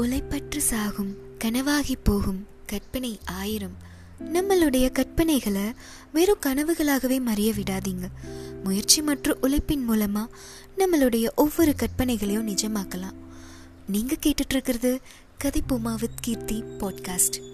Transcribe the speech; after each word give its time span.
உழைப்பற்று 0.00 0.60
சாகும் 0.60 1.16
கனவாகி 1.44 1.94
போகும் 2.02 2.46
கற்பனை 2.66 3.18
ஆயிரம். 3.24 3.76
நம்மளுடைய 4.20 4.92
கற்பனைகளை 4.92 5.74
வெறும் 6.12 6.38
கனவுகளாகவே 6.46 7.20
மறைய 7.26 7.52
விடாதீங்க. 7.52 8.08
முயற்சி 8.64 9.02
மற்றும் 9.02 9.38
உழைப்பின் 9.40 9.90
மூலமா 9.90 10.26
நம்மளுடைய 10.78 11.26
ஒவ்வொரு 11.34 11.74
கற்பனைகளையும் 11.74 12.48
நிஜமாக்கலாம். 12.48 13.14
நீங்க 13.86 14.16
கேட்டுட்டு 14.26 14.48
இருக்கிறது 14.48 15.00
கதை 15.38 15.62
பூமா 15.68 15.94
வித் 15.98 16.16
கீர்த்தி 16.20 16.62
பாட்காஸ்ட் 16.62 17.49